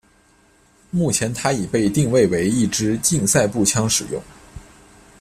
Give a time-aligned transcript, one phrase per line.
[0.89, 4.19] 目前它已被定位为一枝竞赛步枪使用。